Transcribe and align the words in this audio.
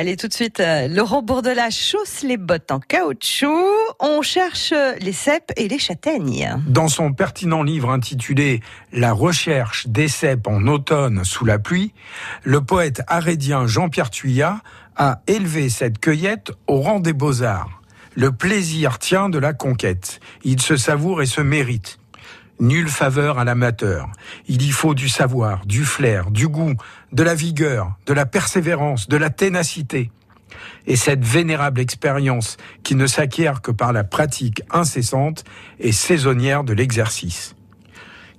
Allez, 0.00 0.16
tout 0.16 0.28
de 0.28 0.32
suite, 0.32 0.60
euh, 0.60 0.88
Laurent 0.88 1.20
Bourdelat 1.20 1.68
chausse 1.68 2.22
les 2.22 2.38
bottes 2.38 2.70
en 2.70 2.80
caoutchouc. 2.80 3.66
On 3.98 4.22
cherche 4.22 4.72
les 4.98 5.12
cèpes 5.12 5.52
et 5.58 5.68
les 5.68 5.78
châtaignes. 5.78 6.56
Dans 6.66 6.88
son 6.88 7.12
pertinent 7.12 7.62
livre 7.62 7.90
intitulé 7.90 8.62
La 8.94 9.12
recherche 9.12 9.88
des 9.88 10.08
cèpes 10.08 10.46
en 10.46 10.66
automne 10.68 11.22
sous 11.22 11.44
la 11.44 11.58
pluie, 11.58 11.92
le 12.44 12.62
poète 12.62 13.02
arédien 13.08 13.66
Jean-Pierre 13.66 14.08
Thuillat 14.08 14.62
a 14.96 15.20
élevé 15.26 15.68
cette 15.68 15.98
cueillette 15.98 16.50
au 16.66 16.80
rang 16.80 17.00
des 17.00 17.12
beaux-arts. 17.12 17.82
Le 18.16 18.32
plaisir 18.32 18.98
tient 18.98 19.28
de 19.28 19.38
la 19.38 19.52
conquête. 19.52 20.20
Il 20.44 20.62
se 20.62 20.78
savoure 20.78 21.20
et 21.20 21.26
se 21.26 21.42
mérite. 21.42 21.99
Nulle 22.60 22.88
faveur 22.88 23.38
à 23.38 23.44
l'amateur. 23.44 24.10
Il 24.46 24.60
y 24.60 24.70
faut 24.70 24.94
du 24.94 25.08
savoir, 25.08 25.64
du 25.64 25.82
flair, 25.82 26.30
du 26.30 26.46
goût, 26.46 26.74
de 27.10 27.22
la 27.22 27.34
vigueur, 27.34 27.96
de 28.04 28.12
la 28.12 28.26
persévérance, 28.26 29.08
de 29.08 29.16
la 29.16 29.30
ténacité. 29.30 30.10
Et 30.86 30.96
cette 30.96 31.24
vénérable 31.24 31.80
expérience, 31.80 32.58
qui 32.82 32.96
ne 32.96 33.06
s'acquiert 33.06 33.62
que 33.62 33.70
par 33.70 33.94
la 33.94 34.04
pratique 34.04 34.62
incessante 34.70 35.42
et 35.78 35.90
saisonnière 35.90 36.62
de 36.62 36.74
l'exercice. 36.74 37.56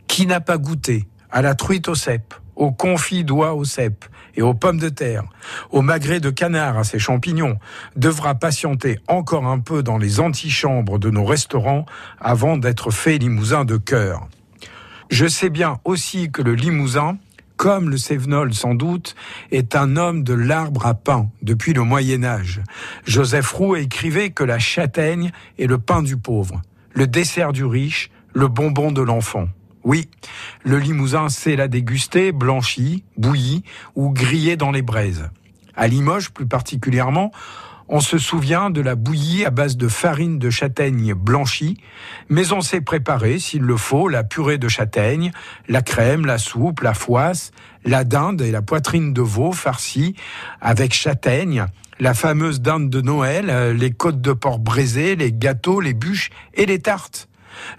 Qui 0.07 0.27
n'a 0.27 0.39
pas 0.39 0.59
goûté 0.59 1.07
à 1.31 1.41
la 1.41 1.55
truite 1.55 1.87
au 1.87 1.95
cèpe, 1.95 2.35
au 2.55 2.71
confit 2.71 3.23
d'oie 3.23 3.53
au 3.53 3.63
cèpe 3.63 4.05
et 4.35 4.41
aux 4.41 4.53
pommes 4.53 4.79
de 4.79 4.89
terre, 4.89 5.23
au 5.71 5.81
magret 5.81 6.19
de 6.19 6.29
canard 6.29 6.77
à 6.77 6.83
ses 6.83 6.99
champignons, 6.99 7.57
devra 7.95 8.35
patienter 8.35 8.99
encore 9.07 9.45
un 9.45 9.59
peu 9.59 9.83
dans 9.83 9.97
les 9.97 10.19
antichambres 10.19 10.99
de 10.99 11.09
nos 11.09 11.25
restaurants 11.25 11.85
avant 12.19 12.57
d'être 12.57 12.91
fait 12.91 13.17
limousin 13.17 13.65
de 13.65 13.77
cœur. 13.77 14.27
Je 15.09 15.27
sais 15.27 15.49
bien 15.49 15.79
aussi 15.83 16.31
que 16.31 16.41
le 16.41 16.53
limousin, 16.53 17.17
comme 17.57 17.89
le 17.89 17.97
Cévenol 17.97 18.53
sans 18.53 18.75
doute, 18.75 19.15
est 19.51 19.75
un 19.75 19.97
homme 19.97 20.23
de 20.23 20.33
l'arbre 20.33 20.85
à 20.85 20.93
pain 20.93 21.29
depuis 21.41 21.73
le 21.73 21.83
Moyen 21.83 22.23
Âge. 22.23 22.61
Joseph 23.05 23.51
Roux 23.51 23.75
écrivait 23.75 24.29
que 24.29 24.43
la 24.43 24.57
châtaigne 24.57 25.31
est 25.59 25.67
le 25.67 25.77
pain 25.77 26.01
du 26.01 26.17
pauvre, 26.17 26.61
le 26.93 27.07
dessert 27.07 27.51
du 27.51 27.65
riche, 27.65 28.09
le 28.33 28.47
bonbon 28.47 28.91
de 28.91 29.01
l'enfant. 29.01 29.47
Oui, 29.83 30.09
le 30.63 30.77
limousin 30.77 31.29
sait 31.29 31.55
la 31.55 31.67
déguster 31.67 32.31
blanchi, 32.31 33.03
bouilli 33.17 33.63
ou 33.95 34.11
grillé 34.11 34.55
dans 34.55 34.71
les 34.71 34.83
braises. 34.83 35.29
À 35.75 35.87
Limoges 35.87 36.31
plus 36.31 36.45
particulièrement, 36.45 37.31
on 37.93 37.99
se 37.99 38.17
souvient 38.17 38.69
de 38.69 38.79
la 38.79 38.95
bouillie 38.95 39.43
à 39.43 39.49
base 39.49 39.75
de 39.75 39.89
farine 39.89 40.39
de 40.39 40.49
châtaigne 40.49 41.13
blanchie, 41.13 41.77
mais 42.29 42.53
on 42.53 42.61
sait 42.61 42.79
préparer, 42.79 43.37
s'il 43.37 43.63
le 43.63 43.75
faut, 43.75 44.07
la 44.07 44.23
purée 44.23 44.57
de 44.57 44.69
châtaigne, 44.69 45.31
la 45.67 45.81
crème, 45.81 46.25
la 46.25 46.37
soupe, 46.37 46.79
la 46.81 46.93
foisse, 46.93 47.51
la 47.83 48.05
dinde 48.05 48.41
et 48.41 48.51
la 48.51 48.61
poitrine 48.61 49.11
de 49.11 49.21
veau 49.21 49.51
farcie 49.51 50.15
avec 50.61 50.93
châtaigne, 50.93 51.65
la 51.99 52.13
fameuse 52.13 52.61
dinde 52.61 52.89
de 52.89 53.01
Noël, 53.01 53.49
euh, 53.49 53.73
les 53.73 53.91
côtes 53.91 54.21
de 54.21 54.31
porc 54.31 54.59
braisées, 54.59 55.17
les 55.17 55.33
gâteaux, 55.33 55.81
les 55.81 55.93
bûches 55.93 56.29
et 56.53 56.65
les 56.65 56.79
tartes. 56.79 57.27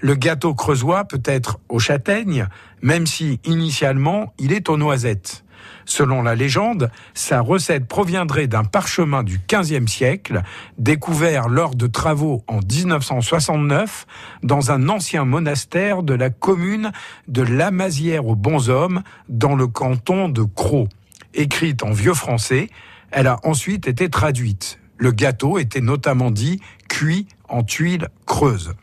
Le 0.00 0.14
gâteau 0.14 0.54
creusois 0.54 1.04
peut 1.04 1.22
être 1.24 1.58
aux 1.68 1.78
châtaignes, 1.78 2.46
même 2.82 3.06
si 3.06 3.40
initialement 3.44 4.32
il 4.38 4.52
est 4.52 4.68
aux 4.68 4.76
noisettes. 4.76 5.44
Selon 5.84 6.22
la 6.22 6.34
légende, 6.34 6.90
sa 7.14 7.40
recette 7.40 7.86
proviendrait 7.86 8.46
d'un 8.46 8.64
parchemin 8.64 9.22
du 9.22 9.40
XVe 9.48 9.86
siècle, 9.86 10.42
découvert 10.78 11.48
lors 11.48 11.74
de 11.74 11.86
travaux 11.86 12.44
en 12.46 12.60
1969 12.60 14.06
dans 14.42 14.70
un 14.70 14.88
ancien 14.88 15.24
monastère 15.24 16.02
de 16.02 16.14
la 16.14 16.30
commune 16.30 16.92
de 17.28 17.42
Lamazière 17.42 18.26
aux 18.26 18.36
Bonshommes, 18.36 19.02
dans 19.28 19.54
le 19.54 19.66
canton 19.66 20.28
de 20.28 20.42
Croix. 20.42 20.88
Écrite 21.34 21.82
en 21.82 21.92
vieux 21.92 22.14
français, 22.14 22.68
elle 23.10 23.26
a 23.26 23.40
ensuite 23.44 23.88
été 23.88 24.08
traduite. 24.08 24.78
Le 24.98 25.10
gâteau 25.10 25.58
était 25.58 25.80
notamment 25.80 26.30
dit 26.30 26.60
cuit 26.88 27.26
en 27.48 27.62
tuiles 27.62 28.08
creuses. 28.26 28.74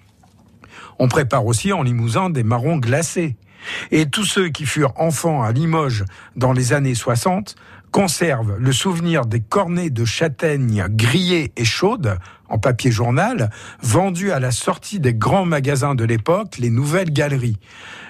On 0.99 1.07
prépare 1.07 1.45
aussi 1.45 1.71
en 1.71 1.81
Limousin 1.81 2.29
des 2.29 2.43
marrons 2.43 2.77
glacés. 2.77 3.37
Et 3.91 4.05
tous 4.05 4.25
ceux 4.25 4.49
qui 4.49 4.65
furent 4.65 4.93
enfants 4.95 5.43
à 5.43 5.51
Limoges 5.51 6.05
dans 6.35 6.53
les 6.53 6.73
années 6.73 6.95
60 6.95 7.55
conservent 7.91 8.57
le 8.57 8.71
souvenir 8.71 9.25
des 9.25 9.39
cornets 9.39 9.89
de 9.89 10.05
châtaignes 10.05 10.85
grillées 10.89 11.51
et 11.57 11.65
chaudes 11.65 12.17
en 12.49 12.57
papier 12.57 12.91
journal 12.91 13.49
vendus 13.81 14.31
à 14.31 14.39
la 14.39 14.51
sortie 14.51 14.99
des 14.99 15.13
grands 15.13 15.45
magasins 15.45 15.95
de 15.95 16.03
l'époque, 16.03 16.57
les 16.57 16.69
nouvelles 16.69 17.11
galeries 17.11 17.59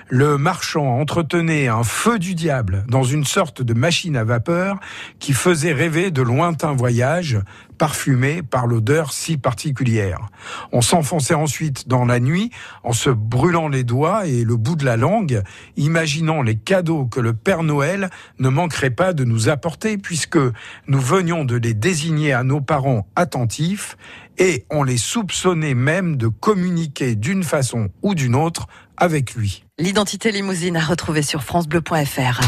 le 0.10 0.40
marchand 0.40 1.00
entretenait 1.00 1.68
un 1.68 1.84
feu 1.84 2.18
du 2.18 2.34
diable 2.34 2.84
dans 2.88 3.04
une 3.04 3.26
sorte 3.26 3.62
de 3.62 3.76
machine 3.76 4.18
à 4.18 4.24
vapeur 4.24 4.80
qui 5.20 5.34
faisait 5.34 5.72
rêver 5.72 6.10
de 6.10 6.24
lointains 6.24 6.74
voyages 6.74 7.40
parfumés 7.78 8.42
par 8.42 8.66
l'odeur 8.66 9.14
si 9.14 9.38
particulière. 9.38 10.28
On 10.72 10.82
s'enfonçait 10.82 11.36
ensuite 11.36 11.88
dans 11.88 12.06
la 12.06 12.20
nuit 12.20 12.50
en 12.84 12.92
se 12.92 13.12
brûlant 13.12 13.70
les 13.70 13.84
doigts 13.84 14.26
et 14.26 14.44
le 14.44 14.58
bout 14.58 14.76
de 14.76 14.84
la 14.84 14.98
langue, 14.98 15.44
imaginant 15.78 16.42
les 16.42 16.56
cadeaux 16.56 17.06
que 17.06 17.20
le 17.20 17.34
Père 17.34 17.64
Noël 17.64 18.10
ne 18.40 18.50
manquerait 18.50 18.90
pas 18.90 19.14
de 19.14 19.24
nous 19.24 19.48
apporter 19.48 19.98
puisque 19.98 20.40
nous 20.88 21.00
venions 21.00 21.46
de 21.46 21.56
les 21.56 21.76
désigner 21.76 22.34
à 22.34 22.44
nos 22.44 22.62
parents 22.62 23.08
attentifs 23.16 23.96
et 24.40 24.66
on 24.72 24.84
les 24.84 24.98
soupçonnait 24.98 25.76
même 25.76 26.16
de 26.16 26.28
communiquer 26.28 27.16
d'une 27.16 27.44
façon 27.44 27.90
ou 28.02 28.16
d'une 28.16 28.36
autre 28.36 28.68
avec 28.98 29.36
lui. 29.36 29.66
L'identité 29.78 30.32
limousine 30.32 30.78
à 30.78 30.84
retrouver 30.84 31.22
sur 31.22 31.44
francebleu.fr. 31.44 32.42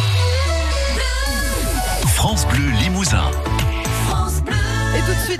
France 2.08 2.48
Bleu 2.48 2.72
Limousin. 2.82 3.30